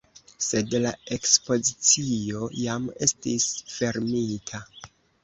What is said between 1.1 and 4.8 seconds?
ekspozicio jam estis fermita.